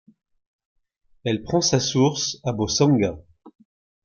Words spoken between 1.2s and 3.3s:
Elle prend sa source à Bosanga.